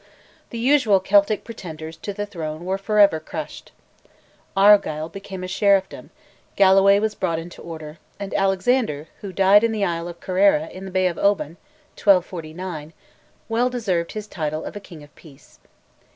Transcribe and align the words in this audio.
The 0.49 0.57
usual 0.57 0.99
Celtic 0.99 1.43
pretenders 1.43 1.95
to 1.97 2.11
the 2.11 2.25
throne 2.25 2.65
were 2.65 2.79
for 2.79 2.97
ever 2.97 3.19
crushed. 3.19 3.71
Argyll 4.57 5.09
became 5.09 5.43
a 5.43 5.47
sheriffdom, 5.47 6.09
Galloway 6.55 6.97
was 6.99 7.13
brought 7.13 7.37
into 7.37 7.61
order, 7.61 7.99
and 8.19 8.33
Alexander, 8.33 9.09
who 9.19 9.31
died 9.31 9.63
in 9.63 9.71
the 9.71 9.85
Isle 9.85 10.07
of 10.07 10.19
Kerrera 10.19 10.71
in 10.71 10.85
the 10.85 10.89
bay 10.89 11.05
of 11.05 11.19
Oban 11.19 11.57
(1249), 11.97 12.93
well 13.47 13.69
deserved 13.69 14.13
his 14.13 14.25
title 14.25 14.65
of 14.65 14.75
"a 14.75 14.79
King 14.79 15.03
of 15.03 15.13
Peace." 15.13 15.59